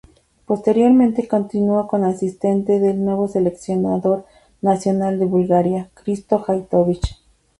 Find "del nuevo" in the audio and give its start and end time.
2.79-3.27